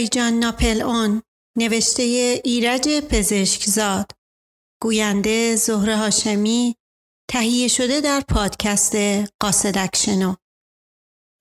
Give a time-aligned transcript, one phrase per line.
[0.00, 1.22] دایجان ناپل اون
[1.58, 2.02] نوشته
[2.44, 4.10] ایرج پزشکزاد.
[4.82, 6.76] گوینده زهره هاشمی
[7.30, 8.96] تهیه شده در پادکست
[9.40, 10.34] قاصدکشنو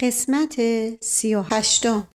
[0.02, 0.56] قسمت
[1.04, 2.08] سی و هشتم.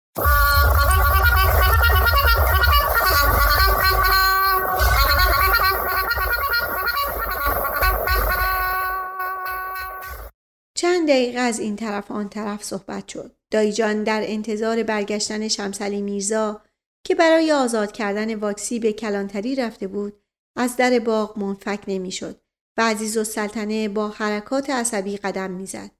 [10.77, 13.41] چند دقیقه از این طرف آن طرف صحبت شد.
[13.53, 16.62] دایجان در انتظار برگشتن شمسلی میرزا
[17.05, 20.22] که برای آزاد کردن واکسی به کلانتری رفته بود
[20.57, 22.40] از در باغ منفک نمی‌شد
[22.79, 25.90] و عزیز و سلطنه با حرکات عصبی قدم می‌زد.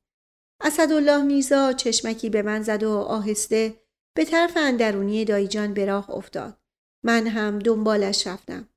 [0.61, 3.75] اسدالله میرزا چشمکی به من زد و آهسته
[4.17, 6.59] به طرف اندرونی دایجان به راه افتاد.
[7.05, 8.69] من هم دنبالش رفتم.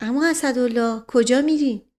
[0.00, 1.90] اما اسدالله کجا میری؟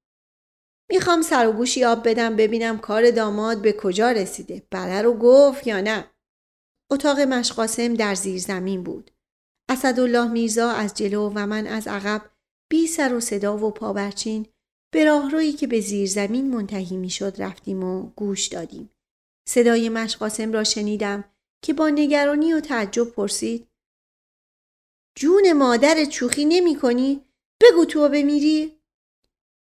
[0.89, 4.67] می‌خوام سر و گوشی آب بدم ببینم کار داماد به کجا رسیده.
[4.71, 6.05] بله رو گفت یا نه؟
[6.91, 9.11] اتاق مشقاسم در زیر زمین بود.
[9.69, 12.21] اسدالله میرزا از جلو و من از عقب
[12.69, 14.47] بی سر و صدا و پابرچین
[14.93, 18.89] به راهرویی که به زیر زمین منتهی می‌شد رفتیم و گوش دادیم.
[19.49, 21.23] صدای مشقاسم را شنیدم
[21.61, 23.67] که با نگرانی و تعجب پرسید
[25.15, 27.21] جون مادر چوخی نمی کنی؟
[27.61, 28.79] بگو تو بمیری؟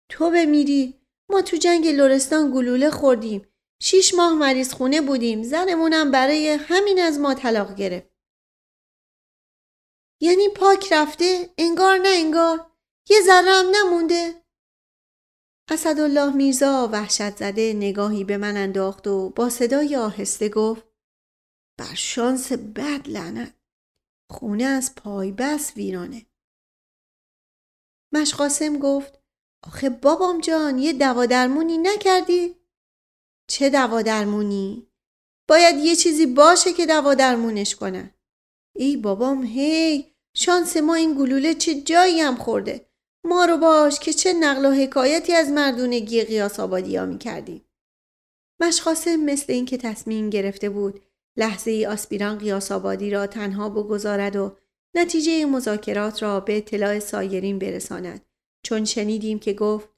[0.09, 0.93] تو بمیری؟
[1.29, 3.46] ما تو جنگ لورستان گلوله خوردیم.
[3.81, 5.43] شیش ماه مریض خونه بودیم.
[5.43, 8.09] زنمونم برای همین از ما طلاق گرفت.
[10.21, 12.71] یعنی پاک رفته؟ انگار نه انگار؟
[13.09, 14.47] یه ذره هم نمونده؟
[15.69, 20.87] اسدالله میرزا وحشت زده نگاهی به من انداخت و با صدای آهسته گفت
[21.79, 23.53] بر شانس بد لعنت
[24.31, 26.25] خونه از پای بس ویرانه
[28.13, 29.19] مشقاسم گفت
[29.67, 32.56] آخه بابام جان یه دوا درمونی نکردی؟
[33.47, 34.87] چه دوا درمونی؟
[35.47, 38.11] باید یه چیزی باشه که دوا درمونش کنن.
[38.75, 42.89] ای بابام هی شانس ما این گلوله چه جایی هم خورده.
[43.23, 47.65] ما رو باش که چه نقل و حکایتی از مردونگی قیاس آبادی ها می کردیم.
[48.59, 51.01] مشخاصه مثل اینکه تصمیم گرفته بود
[51.37, 54.57] لحظه ای آسپیران قیاس آبادی را تنها بگذارد و
[54.95, 58.25] نتیجه مذاکرات را به اطلاع سایرین برساند.
[58.63, 59.89] چون شنیدیم که گفت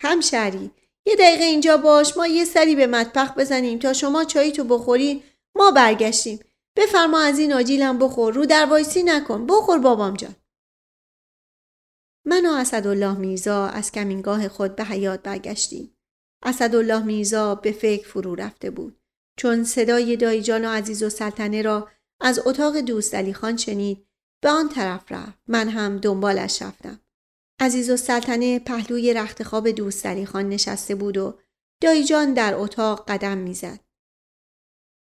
[0.00, 0.70] همشری
[1.06, 5.22] یه دقیقه اینجا باش ما یه سری به مطبخ بزنیم تا شما چایی تو بخوری
[5.54, 6.40] ما برگشتیم.
[6.76, 8.34] بفرما از این آجیلم بخور.
[8.34, 9.46] رو در وایسی نکن.
[9.46, 10.36] بخور بابام جان.
[12.24, 15.96] من و اسدالله میرزا از کمینگاه خود به حیات برگشتیم.
[16.42, 19.00] اسدالله میرزا به فکر فرو رفته بود.
[19.38, 21.88] چون صدای دایجان و عزیز و سلطنه را
[22.20, 24.06] از اتاق دوست علی خان شنید
[24.42, 25.38] به آن طرف رفت.
[25.46, 27.00] من هم دنبالش رفتم.
[27.60, 31.38] عزیز و سلطنه پهلوی رخت خواب دوستری خان نشسته بود و
[31.82, 33.80] دایجان در اتاق قدم می‌زد.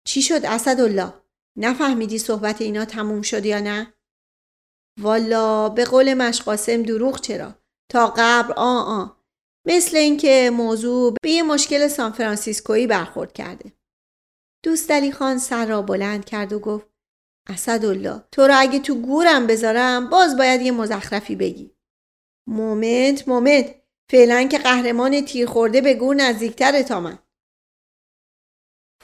[0.08, 1.14] چی شد اسدالله؟
[1.58, 3.94] نفهمیدی صحبت اینا تموم شد یا نه؟
[5.02, 7.56] والا به قول مشقاسم دروغ چرا؟
[7.92, 9.08] تا قبر آ آ
[9.68, 13.74] مثل اینکه موضوع به یه مشکل سانفرانسیسکویی برخورد کرده.
[14.64, 16.88] دوست علی خان سر را بلند کرد و گفت
[17.50, 21.73] اسدالله تو را اگه تو گورم بذارم باز باید یه مزخرفی بگی.
[22.48, 23.76] moment moment.
[24.10, 27.20] فعلا که قهرمان تیر خورده به گور نزدیکتر تا من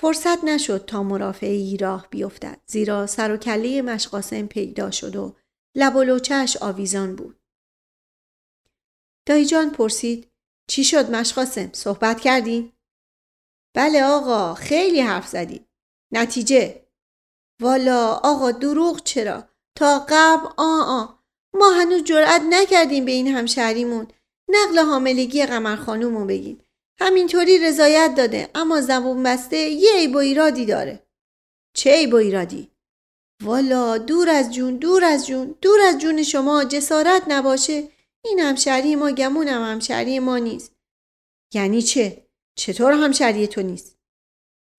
[0.02, 5.36] فرصت نشد تا مرافعه‌ای راه بیفتد زیرا سر و کله مشقاسم پیدا شد و
[5.76, 7.40] لب و لوچهش آویزان بود.
[9.26, 10.32] دایجان پرسید
[10.70, 12.74] چی شد مشقاسم صحبت کردین؟
[13.76, 15.66] بله آقا خیلی حرف زدی
[16.12, 16.86] نتیجه؟
[17.62, 21.19] والا آقا دروغ چرا؟ تا قبل آ آ
[21.54, 24.08] ما هنوز جرأت نکردیم به این همشهریمون.
[24.50, 26.62] نقل حاملگی قمر خانومو بگیم.
[27.00, 31.04] همینطوری رضایت داده اما زبون بسته یه عیب و ایرادی داره.
[31.76, 32.72] چه عیب و ایرادی؟
[33.44, 37.90] والا دور از جون دور از جون دور از جون شما جسارت نباشه.
[38.26, 40.76] این همشهری ما گمونم همشهری ما نیست.
[41.54, 43.98] یعنی چه؟ چطور همشهری تو نیست؟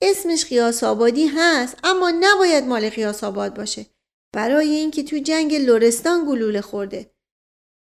[0.02, 3.86] اسمش قیاس آبادی هست اما نباید مال قیاس آباد باشه.
[4.32, 7.14] برای اینکه تو جنگ لورستان گلوله خورده.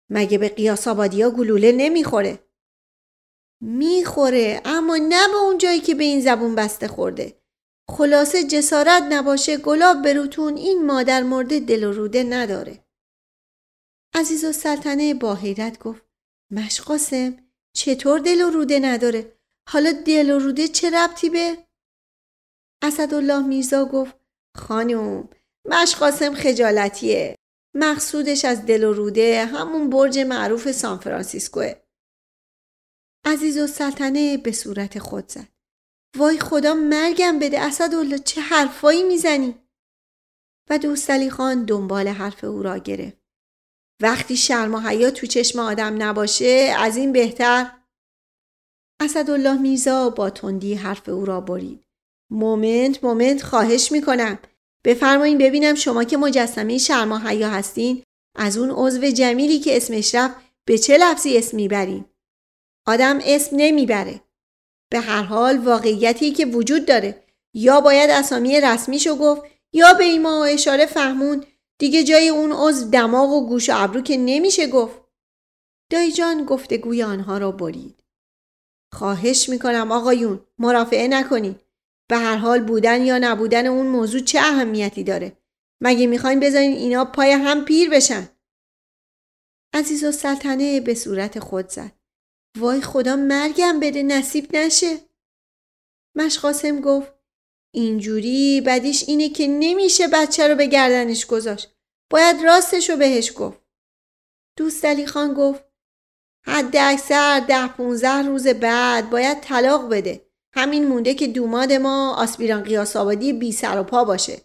[0.09, 2.39] مگه به قیاس آبادی ها گلوله نمی‌خوره؟
[3.61, 7.41] می‌خوره اما نه به اون جایی که به این زبون بسته خورده.
[7.89, 12.85] خلاصه جسارت نباشه گلاب بروتون این مادر مرده دل و روده نداره.
[14.13, 16.05] عزیز و سلطنه با حیرت گفت
[16.51, 17.37] مشقاسم
[17.73, 19.37] چطور دل و روده نداره؟
[19.69, 21.57] حالا دل و روده چه ربطی به؟
[22.81, 24.15] اسدالله میرزا گفت
[24.57, 25.29] خانم
[25.65, 27.35] مشقاسم خجالتیه.
[27.75, 31.73] مقصودش از دل و روده همون برج معروف سان فرانسیسکوه.
[33.25, 35.47] عزیز و سلطنه به صورت خود زد.
[36.17, 39.55] وای خدا مرگم بده اسدالله چه حرفایی می‌زنی؟
[40.69, 43.17] و دوستالی خان دنبال حرف او را گرفت.
[44.01, 47.77] وقتی شرم و حیا تو چشم آدم نباشه از این بهتر
[49.01, 51.83] اسدالله میرزا با تندی حرف او را برید.
[52.31, 54.39] مومنت مومنت خواهش می‌کنم
[54.85, 58.03] بفرمایین ببینم شما که مجسمه شرما حیا هستین
[58.35, 60.35] از اون عضو جمیلی که اسمش رفت
[60.65, 62.05] به چه لفظی اسم می‌برین؟
[62.87, 64.21] آدم اسم نمی‌بره.
[64.91, 67.23] به هر حال واقعیتی که وجود داره.
[67.53, 69.41] یا باید اسامی رسمیشو گفت
[69.73, 71.45] یا به ایما و اشاره فهمون.
[71.79, 75.01] دیگه جای اون عضو دماغ و گوش و ابرو که نمیشه گفت.
[75.91, 78.03] دایی جان گفتگوی آنها را برید.
[78.93, 81.59] خواهش می‌کنم آقایون مرافعه نکنید.
[82.11, 85.37] به هر حال بودن یا نبودن اون موضوع چه اهمیتی داره؟
[85.83, 88.29] مگه می‌خواین بذارین اینا پای هم پیر بشن؟
[89.73, 91.91] عزیز و سلطنه به صورت خود زد.
[92.57, 94.97] وای خدا مرگم بده نصیب نشه.
[96.15, 97.13] مشقاسم گفت
[97.73, 101.75] اینجوری بدیش اینه که نمیشه بچه رو به گردنش گذاشت.
[102.09, 103.61] باید راستش رو بهش گفت.
[104.57, 105.63] دوست علی خان گفت
[106.45, 110.30] حد اکثر ده پونزه روز بعد باید طلاق بده.
[110.53, 114.41] همین مونده که دوماد ما آسپیران قیاس آبادی بی سر و پا باشه.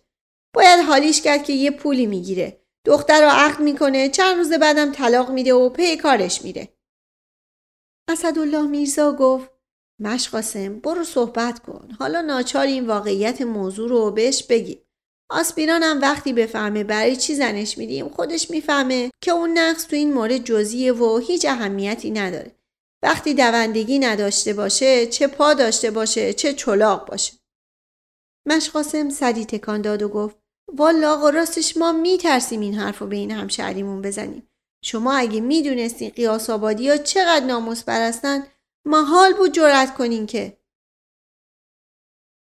[0.54, 2.60] باید حالیش کرد که یه پولی می‌گیره.
[2.84, 6.68] دختر رو عقد می‌کنه چند روز بعدم طلاق میده و پی کارش میره.
[8.08, 9.50] اسدالله میرزا گفت
[10.00, 11.88] مشقاسم برو صحبت کن.
[11.98, 14.82] حالا ناچار این واقعیت موضوع رو بهش بگی
[15.30, 20.12] آسپیران هم وقتی بفهمه برای چی زنش میدیم خودش می‌فهمه که اون نقص تو این
[20.12, 22.56] مورد جزیه و هیچ اهمیتی نداره.
[23.02, 27.32] وقتی دوندگی نداشته باشه چه پا داشته باشه چه چلاق باشه.
[28.46, 30.36] مشقاسم سری تکان داد و گفت
[30.72, 34.48] والا آقا راستش ما میترسیم این حرف رو به این همشهریمون بزنیم.
[34.84, 38.46] شما اگه می‌دونستین قیاس آبادی ها چقدر ناموس برستن
[38.84, 40.58] محال بود جرأت کنین که.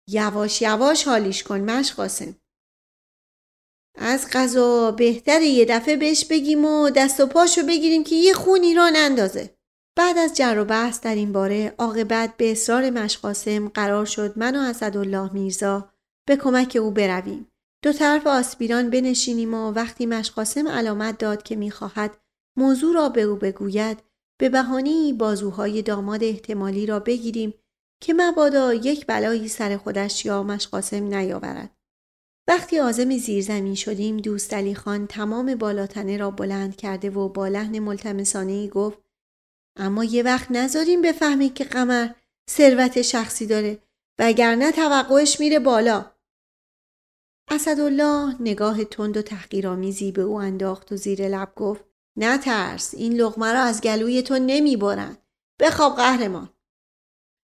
[0.09, 2.37] یواش یواش حالیش کن مشقاسم
[3.95, 8.75] از غذا بهتر یه دفعه بهش بگیم و دست و پاشو بگیریم که یه خونی
[8.75, 9.58] را نندازه.
[9.99, 14.57] بعد از جر و بحث در این باره عاقبت به اصرار مشقاسم قرار شد من
[14.57, 15.91] و اسدالله میرزا
[16.29, 17.49] به کمک او برویم.
[17.85, 22.19] دو طرف آسپیران بنشینیم و وقتی مشقاسم علامت داد که می‌خواهد
[22.57, 23.99] موضوع را به او بگوید
[24.41, 27.55] به بهانه بازوهای داماد احتمالی را بگیریم
[28.03, 31.71] که مبادا یک بلایی سر خودش یا مشقاسم نیاورد.
[32.49, 37.79] وقتی آزم زیرزمین شدیم دوست علی خان تمام بالاتنه را بلند کرده و با لحن
[37.79, 39.08] ملتمسانه گفت
[39.79, 42.09] اما یه وقت نذاریم بفهمی که قمر
[42.51, 43.79] ثروت شخصی داره
[44.19, 46.11] وگرنه توقعش میره بالا.
[47.51, 51.85] اسدالله نگاه تند و تحقیرآمیزی به او انداخت و زیر لب گفت
[52.17, 55.17] نترس این لغمه را از گلوی تو نمی‌برن.
[55.61, 56.49] بخواب قهرمان.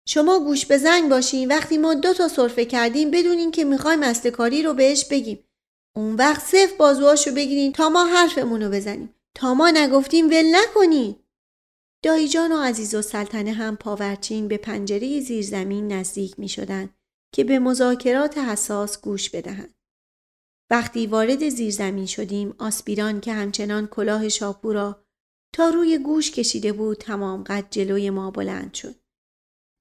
[0.07, 4.63] شما گوش به زنگ باشین وقتی ما دو تا صرفه کردیم بدونین که می‌خوایم استکاری
[4.63, 5.43] رو بهش بگیم.
[5.95, 9.15] اون وقت صف بازوهاشو بگیرین تا ما حرفمون رو بزنیم.
[9.35, 11.15] تا ما نگفتیم ول نکنین.
[12.03, 16.89] دایجان و عزیز و سلطنه هم پاورچین به پنجره زیرزمین نزدیک می شدن
[17.33, 19.75] که به مذاکرات حساس گوش بدهند.
[20.71, 25.05] وقتی وارد زیرزمین شدیم آسپیران که همچنان کلاه شاپو را
[25.55, 28.95] تا روی گوش کشیده بود تمام قد جلوی ما بلند شد.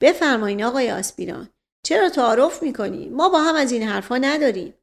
[0.02, 1.48] بفرمایین آقای آسپیران
[1.86, 4.74] چرا تعارف می‌کنی؟ ما با هم از این حرفا نداریم.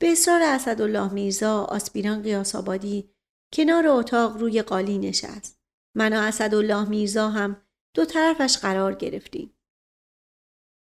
[0.00, 3.10] به اصرار اسدالله میرزا آسپیران قیاس آبادی
[3.52, 5.65] کنار اتاق روی قالی نشست.
[5.96, 7.62] من و اسدالله میرزا هم
[7.94, 9.52] دو طرفش قرار گرفتیم.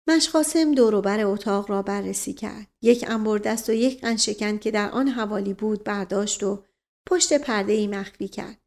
[0.08, 2.66] مشقاسم دوروبر اتاق را بررسی کرد.
[2.82, 6.64] یک انبر دست و یک قنشکن که در آن حوالی بود برداشت و
[7.06, 8.60] پشت پرده ای مخفی کرد.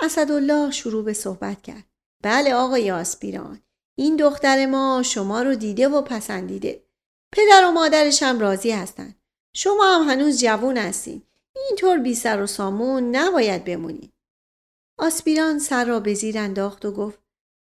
[0.00, 1.84] اسدالله شروع به صحبت کرد.
[2.22, 3.60] بله آقای آسپیران
[3.98, 6.84] این دختر ما شما رو دیده و پسندیده.
[7.32, 9.14] پدر و مادرش هم راضی هستند.
[9.54, 11.22] شما هم هنوز جوون هستین.
[11.56, 14.13] اینطور بی سر و سامون نباید بمونید.
[14.98, 17.18] آسپیران سر را به زیر انداخت و گفت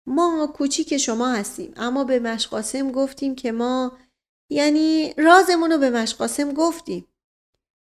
[0.06, 3.98] ما کوچیک شما هستیم اما به مشقاسم گفتیم که ما
[4.50, 7.06] یعنی رازمون رو به مشقاسم گفتیم.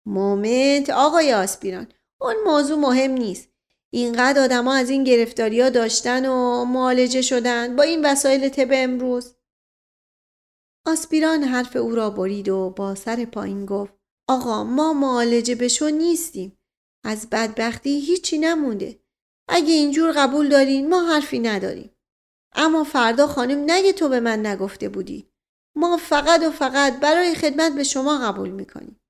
[0.07, 1.87] مومنت آقای آسپیران
[2.21, 3.49] اون موضوع مهم نیست.
[3.91, 9.35] اینقدر آدما از این گرفتاری ها داشتن و معالجه شدن با این وسایل طب امروز.
[10.87, 13.95] آسپیران حرف او را برید و با سر پایین گفت
[14.29, 16.59] آقا ما معالجه بشو نیستیم.
[17.05, 19.02] از بدبختی هیچی نمونده.
[19.49, 21.97] اگه اینجور قبول دارین ما حرفی نداریم.
[22.55, 25.29] اما فردا خانم نگه تو به من نگفته بودی.
[25.77, 29.01] ما فقط و فقط برای خدمت به شما قبول می‌کنیم.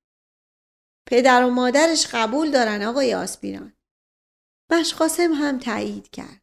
[1.09, 3.73] پدر و مادرش قبول دارن آقای آسپیران.
[4.71, 6.43] مشقاسم هم تایید کرد.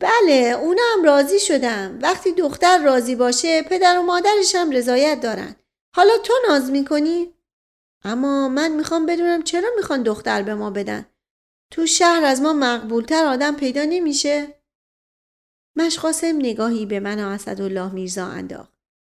[0.00, 0.56] بله
[0.94, 1.98] هم راضی شدم.
[2.02, 5.56] وقتی دختر راضی باشه پدر و مادرش هم رضایت دارن.
[5.96, 7.34] حالا تو ناز می‌کنی؟
[8.04, 11.06] اما من می‌خوام بدونم چرا می‌خوان دختر به ما بدن
[11.72, 14.62] تو شهر از ما مقبولتر آدم پیدا نمیشه.
[15.76, 18.72] مشقاسم نگاهی به من و اسدالله میرزا انداخت.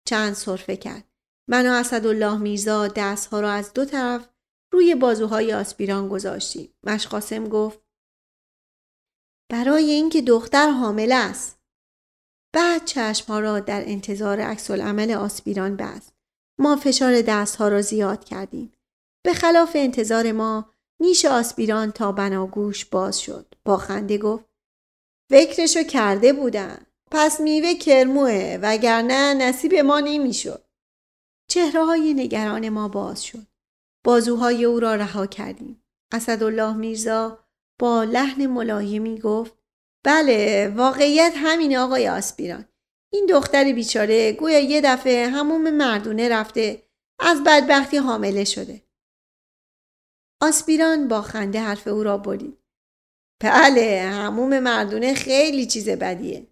[0.08, 1.04] چند صرفه کرد.
[1.48, 4.28] من و اسدالله میرزا دستها را از دو طرف
[4.72, 6.74] روی بازوهای آسپیران گذاشتیم.
[6.82, 7.80] مشقاسم گفت
[9.50, 11.60] برای اینکه دختر حامل است.
[12.54, 16.14] بعد چشمها را در انتظار عکس عمل آسپیران بست.
[16.58, 18.72] ما فشار دستها را زیاد کردیم.
[19.24, 20.71] به خلاف انتظار ما
[21.02, 23.54] نیش آسپیران تا بناگوش باز شد.
[23.64, 24.44] با خنده گفت
[25.30, 30.64] فکرشو کرده بودن پس میوه کرموه وگرنه نصیب ما نمی‌شد.
[31.48, 33.46] چهره های نگران ما باز شد.
[34.04, 35.82] بازوهای او را رها کردیم.
[36.12, 37.38] اسدالله میرزا
[37.78, 39.54] با لحن ملایمی گفت
[40.04, 42.64] بله واقعیت همین آقای آسپیران.
[43.12, 46.82] این دختر بیچاره گویا یه دفعه هموم مردونه رفته
[47.18, 48.82] از بدبختی حامله شده.
[50.42, 52.58] آسپیران با خنده حرف او را برید
[53.42, 56.46] بله هموم مردونه خیلی چیز بدیه.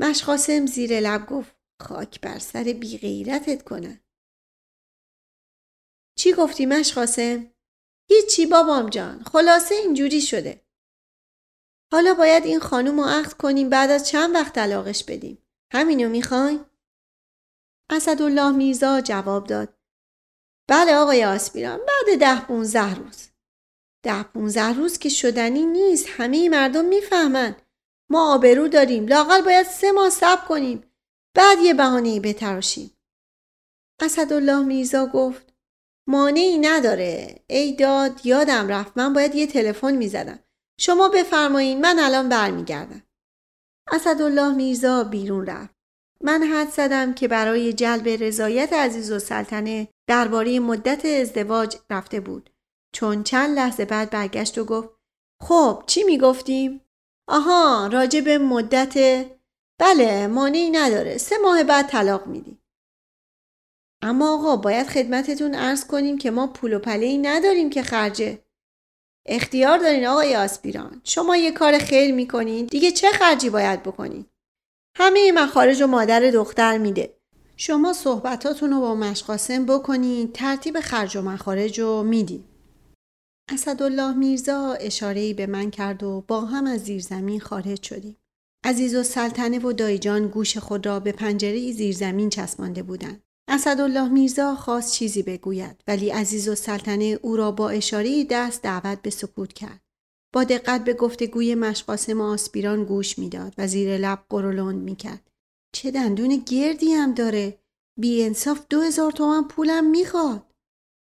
[0.00, 4.00] مشقاسم زیر لب گفت خاک بر سر بی غیرتت کنن
[6.18, 7.54] چی گفتی مشقاسم؟
[8.10, 10.66] هیچی بابام جان خلاصه اینجوری شده.
[11.92, 15.38] حالا باید این خانوم رو عقد کنیم بعد از چند وقت طلاقش بدیم.
[15.72, 16.60] همینو می‌خوای؟
[17.90, 19.77] اسدالله میرزا جواب داد.
[20.68, 23.28] بله آقای آسپیران بعد ده پونزه روز.
[24.04, 27.56] ده پونزه روز که شدنی نیست همه مردم می‌فهمن.
[28.10, 30.84] ما آبرو داریم لاقل باید سه ماه صبر کنیم.
[31.34, 32.90] بعد یه بهانه بتراشیم.
[34.00, 35.54] اسدالله میرزا گفت
[36.06, 37.44] مانعی نداره.
[37.46, 38.92] ای داد یادم رفت.
[38.96, 40.38] من باید یه تلفن می‌زدم.
[40.80, 43.02] شما بفرمایین من الان برمیگردم.
[43.92, 45.77] اسدالله میرزا بیرون رفت.
[46.22, 52.50] من حد زدم که برای جلب رضایت عزیز و سلطنه درباره مدت ازدواج رفته بود.
[52.94, 54.88] چون چند لحظه بعد برگشت و گفت
[55.42, 56.80] خب چی می‌گفتیم؟
[57.28, 59.24] آها راجع به مدت
[59.80, 61.18] بله مانعی نداره.
[61.18, 62.62] سه ماه بعد طلاق میدیم
[64.02, 68.38] اما آقا باید خدمتتون ارز کنیم که ما پول و پله نداریم که خرجه.
[69.26, 71.00] اختیار دارین آقای آسپیران.
[71.04, 72.66] شما یه کار خیر می‌کنین.
[72.66, 74.26] دیگه چه خرجی باید بکنین؟
[75.00, 77.14] همه مخارج و مادر دختر میده.
[77.56, 82.44] شما صحبتاتون رو با مشقاسم بکنین ترتیب خرج و مخارج رو میدین.
[83.52, 88.16] اسدالله میرزا اشارهی به من کرد و با هم از زیرزمین خارج شدیم.
[88.64, 93.22] عزیز و سلطنه و دایجان گوش خود را به پنجره زیرزمین چسبانده بودند.
[93.48, 99.02] اسدالله میرزا خواست چیزی بگوید ولی عزیز و سلطنه او را با اشاره دست دعوت
[99.02, 99.80] به سکوت کرد.
[100.38, 105.30] با دقت به گفتگوی مشقاسم آسپیران گوش می‌داد و زیر لب قرولند می‌کرد.
[105.74, 107.58] چه دندون گردی هم داره؟
[108.00, 110.52] بی انصاف دو هزار تومن پولم می‌خواد.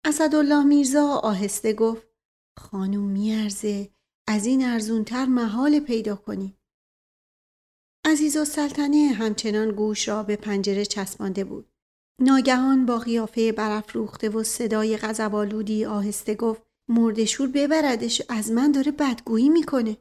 [0.05, 2.09] اسدالله میرزا آهسته گفت
[2.59, 3.91] خانم میارزه
[4.29, 6.57] از این ارزونتر محال پیدا کنی.
[8.07, 11.73] عزیز و سلطنه همچنان گوش را به پنجره چسبانده بود.
[12.21, 19.49] ناگهان با قیافه برافروخته و صدای غضبآلودی آهسته گفت مردشور ببردش از من داره بدگویی
[19.49, 19.97] می‌کنه.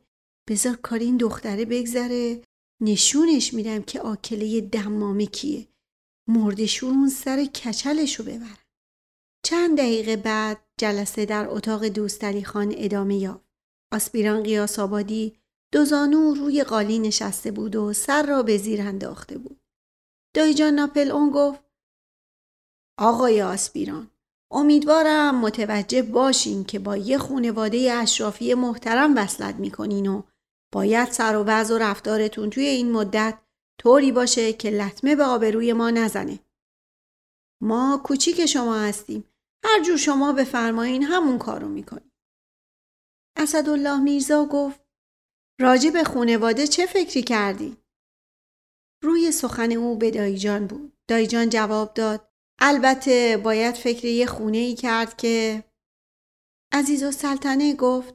[0.49, 2.41] بذار کار این دختره بگذره.
[2.81, 5.67] نشونش میدم که آکله دمامه کیه.
[6.27, 8.57] مردشور اون سر کچلشو ببر
[9.45, 13.45] چند دقیقه بعد جلسه در اتاق دوستالی خان ادامه یافت.
[13.93, 15.39] آسپیران قیاس آبادی
[15.71, 19.59] دو زانو روی قالی نشسته بود و سر را به زیر انداخته بود.
[20.35, 21.63] دایجان ناپل اون گفت
[22.97, 24.11] آقای آسپیران
[24.51, 30.23] امیدوارم متوجه باشین که با یه خونواده اشرافی محترم وصلت می‌کنین و
[30.73, 33.39] باید سر و وضع و رفتارتون توی این مدت
[33.81, 36.39] طوری باشه که لطمه به آبروی ما نزنه.
[37.61, 39.23] ما کوچیک شما هستیم.
[39.65, 42.11] هر جور شما بفرمایین همون کارو می‌کنیم.
[43.37, 44.79] اسدالله میرزا گفت
[45.61, 47.77] راجع به خونواده چه فکری کردی؟
[49.03, 50.97] روی سخن او به دایجان بود.
[51.07, 52.28] دایجان جواب داد
[52.61, 55.63] البته باید فکر یه خونه ای کرد که
[56.73, 58.13] عزیز و سلطنه گفت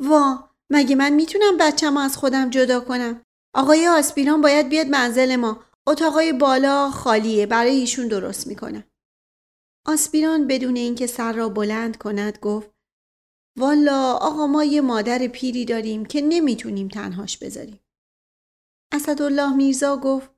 [0.00, 3.22] وا مگه من می‌تونم بچم از خودم جدا کنم؟
[3.54, 8.84] آقای آسپیران باید بیاد منزل ما اتاقای بالا خالیه برای ایشون درست می‌کنم
[9.86, 12.70] آسپیران بدون اینکه سر را بلند کند گفت
[13.58, 17.80] والا آقا ما یه مادر پیری داریم که نمی‌تونیم تنهاش بذاریم.
[18.92, 20.30] اسدالله میرزا گفت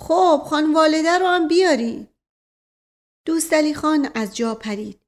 [0.00, 2.08] خب خان والده رو هم بیاری.
[3.28, 5.00] دوست خان از جا پرید.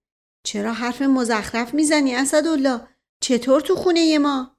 [0.45, 2.81] چرا حرف مزخرف می‌زنی اسدالله؟
[3.21, 4.57] چطور تو خونه ما؟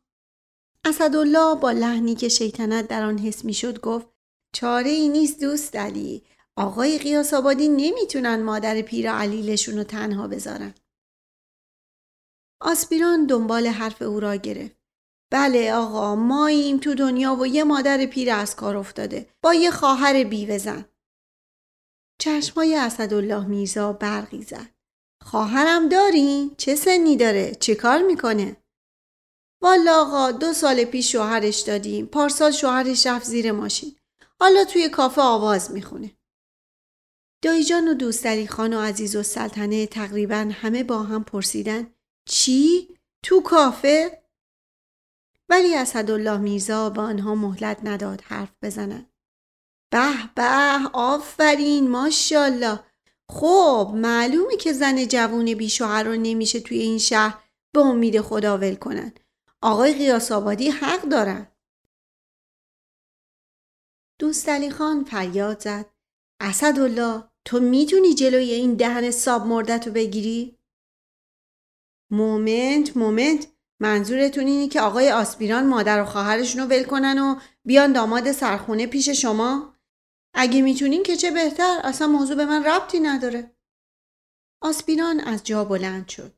[0.86, 4.08] اسدالله با لحنی که شیطنت در آن حس می‌شد گفت
[4.54, 6.24] چاره ای نیست دوست علی
[6.56, 10.74] آقای قیاس آبادی نمی‌تونن مادر پیر علیلشون رو تنها بذارن.
[12.62, 14.76] آسپیران دنبال حرف او را گرفت.
[15.32, 20.24] بله آقا ماییم تو دنیا و یه مادر پیر از کار افتاده با یه خواهر
[20.24, 20.86] بیوزن.
[22.22, 24.70] چشمای اسدالله میرزا برقی زد.
[25.24, 28.58] خواهرم دارین؟ چه سنی داره؟ چه کار می‌کنه؟
[29.62, 32.06] والا آقا دو سال پیش شوهرش دادیم.
[32.06, 33.96] پارسال شوهرش رفت زیر ماشین.
[34.40, 36.12] حالا توی کافه آواز می‌خونه.
[37.44, 41.94] دایجان و دوستری خان و عزیز و سلطنه تقریبا همه با هم پرسیدن
[42.30, 44.24] چی؟ تو کافه؟
[45.50, 49.11] ولی اسدالله میرزا به آنها مهلت نداد حرف بزنند.
[49.92, 52.80] به به آفرین ماشاءالله.
[53.30, 57.44] خب معلومه که زن جوون بیشوهر رو نمیشه توی این شهر
[57.74, 59.14] به امید خدا ول کنن.
[59.62, 61.48] آقای قیاس آبادی حق دارن.
[64.20, 65.86] دوست علی خان فریاد زد.
[66.40, 70.58] اسدالله تو می‌تونی جلوی این دهن ساب مردت رو بگیری؟
[72.12, 73.48] مومنت مومنت.
[73.80, 78.88] منظورتون اینه که آقای آسپیران مادر و خواهرشون رو ول کنن و بیان داماد سرخونه
[78.88, 79.71] پیش شما؟
[80.34, 83.56] اگه می‌تونین که چه بهتر اصلا موضوع به من ربطی نداره.
[84.62, 86.34] آسپیران از جا بلند شد.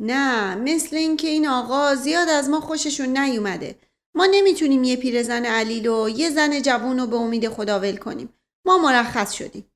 [0.00, 3.78] نه مثل اینکه این آقا زیاد از ما خوششون نیومده.
[4.14, 8.34] ما نمی‌تونیم یه پیرزن علیل و یه زن جوون رو به امید خدا ول کنیم.
[8.66, 9.72] ما مرخص شدیم.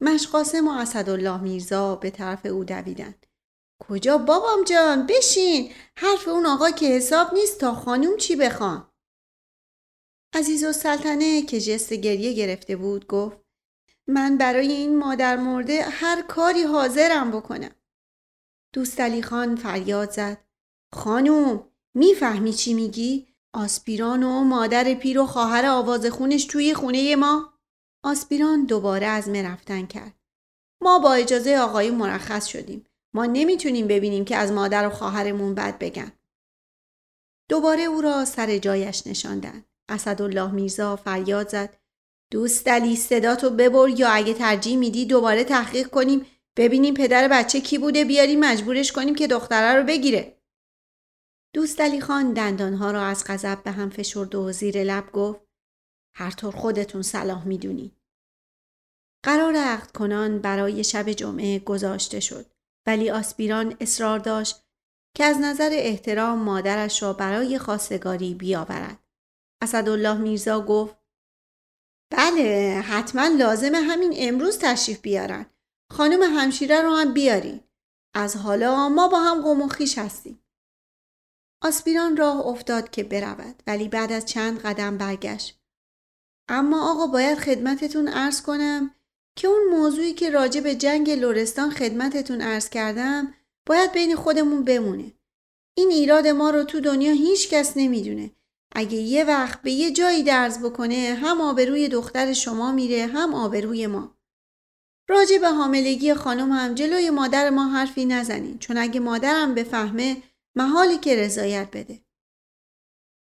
[0.00, 3.14] مشقاسم و اسدالله میرزا به طرف او دویدن.
[3.88, 8.90] کجا بابام جان بشین حرف اون آقا که حساب نیست تا خانوم چی بخوان
[10.38, 13.36] عزیز و سلطنه که جست گریه گرفته بود گفت
[14.06, 17.74] من برای این مادر مرده هر کاری حاضرم بکنم
[18.74, 20.38] دوست علی خان فریاد زد
[20.94, 27.52] خانوم می‌فهمی چی میگی؟ آسپیران و مادر پیر و خواهر آواز خونش توی خونه ما؟
[28.04, 30.14] آسپیران دوباره از رفتن کرد.
[30.80, 32.86] ما با اجازه آقای مرخص شدیم.
[33.14, 36.12] ما نمی‌تونیم ببینیم که از مادر و خواهرمون بد بگن.
[37.48, 39.64] دوباره او را سر جایش نشاندن.
[39.88, 41.76] اسدالله میرزا فریاد زد
[42.30, 47.78] دوست علی صداتو ببر یا اگه ترجیح میدی دوباره تحقیق کنیم ببینیم پدر بچه کی
[47.78, 50.38] بوده بیاریم مجبورش کنیم که دختره رو بگیره.
[51.54, 55.40] دوست علی خان دندانها را از غضب به هم فشرد و زیر لب گفت
[56.14, 57.92] هر طور خودتون صلاح می‌دونید.
[59.24, 62.46] قرار عقد کنان برای شب جمعه گذاشته شد
[62.86, 64.64] ولی آسپیران اصرار داشت
[65.16, 69.07] که از نظر احترام مادرش را برای خواستگاری بیاورد.
[69.62, 70.96] اسدالله میرزا گفت
[72.10, 75.46] بله حتما لازمه همین امروز تشریف بیارن.
[75.92, 77.60] خانم همشیره رو هم بیارین.
[78.14, 80.44] از حالا ما با هم قوم و خیش هستیم.
[81.62, 85.60] آسپیران راه افتاد که برود ولی بعد از چند قدم برگشت.
[86.48, 88.94] اما آقا باید خدمتتون ارز کنم
[89.36, 93.34] که اون موضوعی که راجع به جنگ لورستان خدمتتون ارز کردم
[93.66, 95.12] باید بین خودمون بمونه.
[95.76, 98.30] این ایراد ما رو تو دنیا هیچ کس نمی‌دونه.
[98.72, 103.86] اگه یه وقت به یه جایی درز بکنه هم آبروی دختر شما میره هم آبروی
[103.86, 104.18] ما.
[105.08, 110.22] راجع به حاملگی خانم هم جلوی مادر ما حرفی نزنین چون اگه مادرم بفهمه
[110.56, 112.00] محالی که رضایت بده.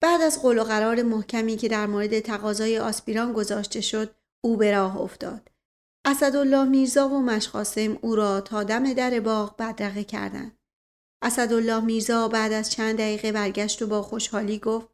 [0.02, 4.14] بعد از قول و قرار محکمی که در مورد تقاضای آسپیران گذاشته شد
[4.44, 5.50] او به راه افتاد.
[6.04, 10.58] اسدالله میرزا و مشقاسم او را تا دم در باغ بدرقه کردند.
[11.22, 14.89] اسدالله میرزا بعد از چند دقیقه برگشت و با خوشحالی گفت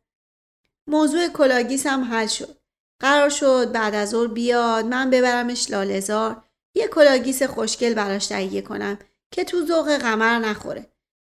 [0.87, 2.57] موضوع کلاه‌گیس هم حل شد.
[3.01, 6.45] قرار شد بعد از ظهر بیاد من ببرمش لالزار
[6.75, 8.99] یه کلاه‌گیس خوشگل براش تهیه کنم
[9.31, 10.87] که تو ذوق قمر نخوره.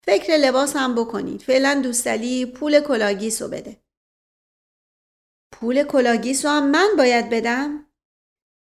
[0.05, 1.41] فکر لباس هم بکنید.
[1.41, 3.77] فعلا دوستعلی پول کلاه‌گیس رو بده.
[5.51, 7.85] پول کلاگیس رو هم من باید بدم؟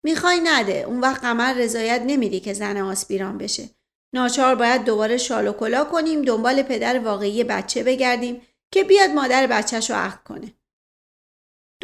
[0.03, 3.69] می‌خوای نده اون وقت قمر رضایت نمیدی که زن آسپیران بشه
[4.13, 9.47] ناچار باید دوباره شال و کلا کنیم دنبال پدر واقعی بچه بگردیم که بیاد مادر
[9.47, 10.53] بچهش رو عقد کنه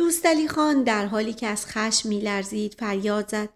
[0.01, 3.49] دوست خان در حالی که از خشم میلرزید فریاد زد.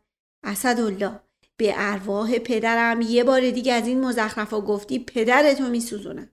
[0.43, 1.19] اسدالله
[1.57, 6.31] به ارواح پدرم یه بار دیگه از این مزخرفا گفتی پدرتو میسوزونم.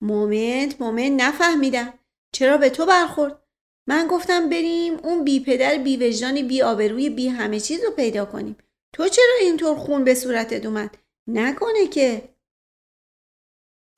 [0.00, 1.98] moment moment نفهمیدم.
[2.32, 3.42] چرا به تو برخورد؟
[3.88, 8.24] من گفتم بریم اون بی پدر بی وجدانی بی آبروی بی همه چیز رو پیدا
[8.24, 8.56] کنیم.
[8.92, 12.34] تو چرا اینطور خون به صورتت اومد؟ نکنه که.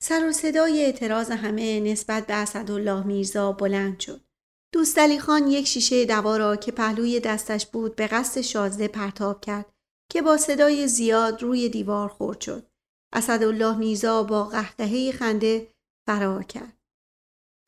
[0.03, 4.26] سر و صدای اعتراض همه نسبت به اسدالله میرزا بلند شد.
[4.73, 9.73] دوست خان یک شیشه دوا را که پهلوی دستش بود به قصد شازده پرتاب کرد
[10.11, 12.67] که با صدای زیاد روی دیوار خورد شد.
[13.13, 15.71] اسدالله میرزا با قهقهه خنده
[16.07, 16.77] فرار کرد.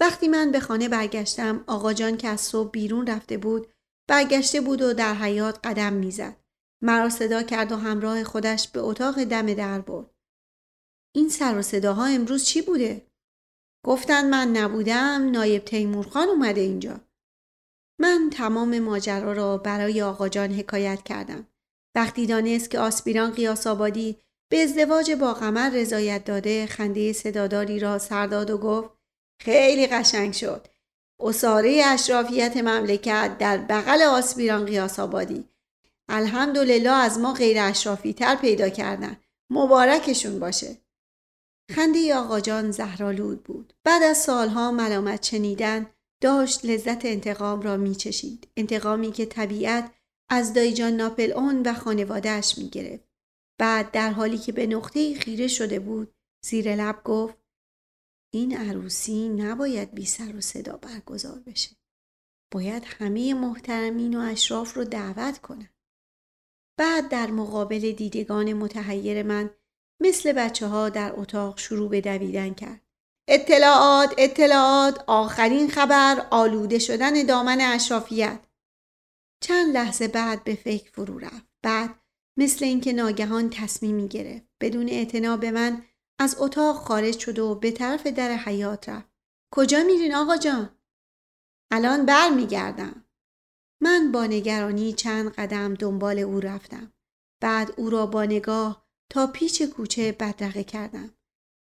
[0.01, 3.67] وقتی من به خانه برگشتم آقا جان که از صبح بیرون رفته بود
[4.09, 6.35] برگشته بود و در حیات قدم می‌زد.
[6.83, 10.09] مرا صدا کرد و همراه خودش به اتاق دم در برد.
[11.15, 13.08] این سر و صداها امروز چی بوده؟
[13.85, 16.99] گفتند من نبودم نایب تیمورخان اومده اینجا.
[17.99, 21.47] من تمام ماجرا را برای آقا جان حکایت کردم.
[21.95, 24.17] وقتی دانست که آسپیران قیاس آبادی
[24.51, 28.89] به ازدواج با قمر رضایت داده خنده صداداری را سرداد و گفت
[29.41, 30.67] خیلی قشنگ شد.
[31.19, 35.49] اصاره اشرافیت مملکت در بغل آسپیران قیاس آبادی.
[36.09, 39.17] الحمدلله از ما غیر اشرافی تر پیدا کردن.
[39.49, 40.77] مبارکشون باشه.
[41.69, 45.87] خنده آقا جان زهرالود بود بعد از سالها ملامت شنیدن
[46.21, 49.91] داشت لذت انتقام را میچشید انتقامی که طبیعت
[50.29, 53.03] از دایجان ناپل اون و خانوادهش می‌گرفت
[53.59, 57.37] بعد در حالی که به نقطه خیره شده بود زیر لب گفت
[58.33, 61.75] این عروسی نباید بی سر و صدا برگزار بشه.
[62.53, 65.69] باید همه محترمین و اشراف رو دعوت کنن.
[66.79, 69.49] بعد در مقابل دیدگان متحیر من
[69.99, 72.81] مثل بچه ها در اتاق شروع به دویدن کرد.
[73.27, 78.39] اطلاعات اطلاعات آخرین خبر آلوده شدن دامن اشرافیت.
[79.43, 81.47] چند لحظه بعد به فکر فرو رفت.
[81.63, 81.95] بعد
[82.37, 84.45] مثل اینکه ناگهان تصمیمی گرفت.
[84.61, 85.85] بدون اعتنا به من
[86.19, 89.09] از اتاق خارج شد و به طرف در حیات رفت.
[89.53, 90.79] کجا میرین آقا جان؟
[91.71, 93.05] الان بر میگردم
[93.81, 96.93] من با نگرانی چند قدم دنبال او رفتم.
[97.41, 101.13] بعد او را با نگاه تا پیچ کوچه بدرقه کردم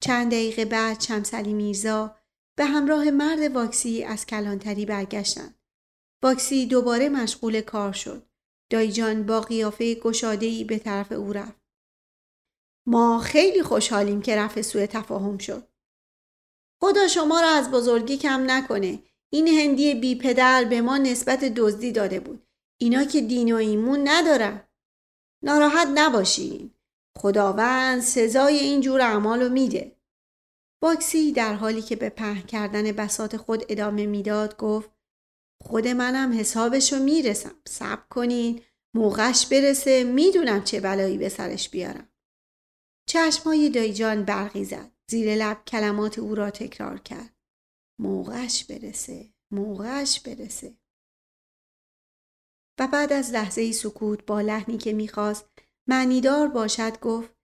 [0.00, 2.16] چند دقیقه بعد شمسلی میرزا
[2.57, 5.59] به همراه مرد واکسی از کلانتری برگشتند
[6.22, 8.26] واکسی دوباره مشغول کار شد
[8.70, 11.62] دایجان با قیافه گشادهی به طرف او رفت
[12.87, 15.68] ما خیلی خوشحالیم که رفع سوء تفاهم شد.
[16.81, 19.02] خدا شما را از بزرگی کم نکنه.
[19.31, 22.46] این هندی بی پدر به ما نسبت دزدی داده بود.
[22.78, 24.68] اینا که دین و ایمون ندارن.
[25.42, 26.71] ناراحت نباشین.
[27.18, 29.96] خداوند سزای این جور اعمال رو میده.
[30.83, 34.90] باکسی در حالی که به په کردن بسات خود ادامه می‌داد گفت
[35.62, 37.55] خود منم حسابش رو می‌رسم.
[37.68, 38.62] صبر کنین.
[38.94, 42.09] موقعش برسه می‌دونم چه بلایی به سرش بیارم.
[43.09, 44.90] چشمهای دایجان برقی زد.
[45.11, 47.35] زیر لب کلمات او را تکرار کرد.
[48.01, 49.33] موقعش برسه.
[49.51, 50.77] موقعش برسه.
[52.81, 57.34] و بعد از لحظه سکوت با لحنی که می‌خواست معنیدار باشد گفت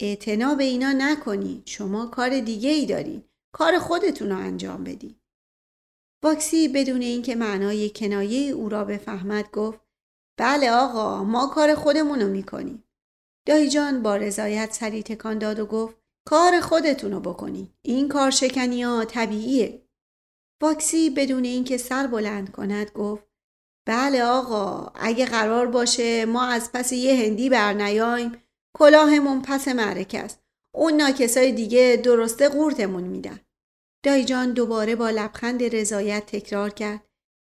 [0.00, 1.62] اعتنا به اینا نکنی.
[1.66, 3.24] شما کار دیگه ای دارین.
[3.54, 5.14] کار خودتون رو انجام بدین.
[6.22, 9.80] واکسی بدون اینکه معنای کنایه او را بفهمد گفت
[10.38, 12.84] بله آقا ما کار خودمون رو می‌کنیم.
[13.46, 17.74] دایی جان با رضایت سری تکان داد و گفت کار خودتونو بکنی.
[17.82, 19.88] این کار شکنی ها طبیعیه.
[20.62, 23.27] واکسی بدون اینکه سر بلند کند گفت
[23.88, 28.42] بله آقا اگه قرار باشه ما از پس یه هندی برنیایم
[28.78, 30.42] کلاهمون پس معرکه است.
[30.74, 33.40] اون ناکسای دیگه درسته قورتمون میدن.
[34.04, 37.08] دایی جان دوباره با لبخند رضایت تکرار کرد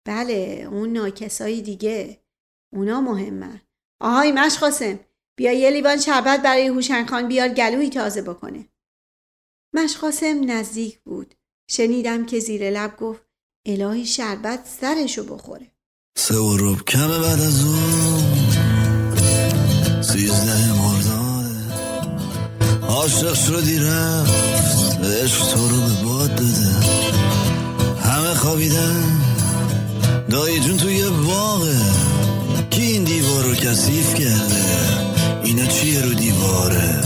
[0.06, 2.20] بله اون ناکسای دیگه
[2.72, 3.60] اونا مهمن.
[4.00, 5.00] آهای مشخاصم
[5.36, 8.68] بیا یه لیوان شربت برای هوشنگ خان بیار گلوی تازه بکنه.
[9.74, 11.34] مشقاسم نزدیک بود.
[11.70, 13.26] شنیدم که زیر لب گفت
[13.66, 15.75] الهی شربت سرشو بخوره.
[16.18, 18.22] سه و روب کمه بعد از اون.
[20.02, 21.56] سیزده مرداده
[22.88, 24.34] عاشق شدی رفت.
[25.04, 26.70] عشق تو رو به باد داده.
[28.04, 29.04] همه خوابیدن.
[30.30, 31.80] دایی جون توی باغه.
[32.70, 34.64] کی این دیوار رو کسیف کرده؟
[35.44, 37.00] اینا چیه رو دیواره؟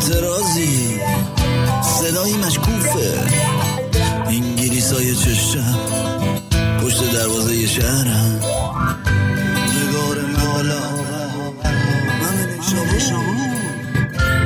[0.00, 1.00] اعتراضی.
[1.82, 3.20] صدایی مشکوفه.
[4.26, 5.78] انگلیس های چشم.
[6.82, 8.40] پشت دروازه شهرم.
[9.88, 10.80] نگار مالا.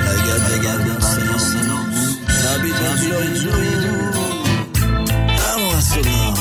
[0.07, 1.79] اگر بگردم سنا
[2.27, 2.75] تبید
[3.11, 3.75] جای جایی
[5.55, 6.35] اما اصلا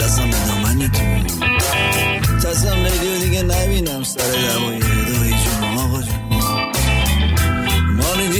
[0.00, 2.88] دستم به دامنی تو تصم
[3.20, 4.97] دیگه نبینم سر دوایی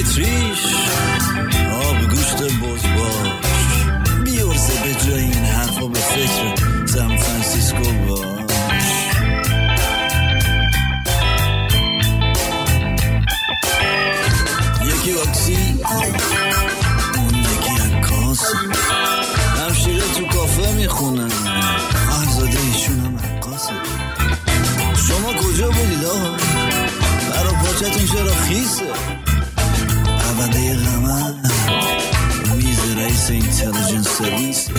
[0.08, 0.58] اتریش
[1.72, 3.84] آب گوشت بز باش
[4.24, 6.54] بیارزه به جای این حرفا به فکر
[6.86, 8.28] سان فرانسیسکو باش.
[14.84, 15.56] یکی واکسی
[17.16, 18.54] اون یکی اکاس
[19.58, 21.30] همشیره تو کافه می‌خونن.
[22.10, 23.72] احزاده ایشون هم عکاسه.
[25.08, 26.36] شما کجا بودید آقا؟
[27.30, 29.17] برا پاچتون چرا خیسه؟
[30.38, 31.34] Havadayı gama
[32.56, 34.72] Miz Race Intelligence Service.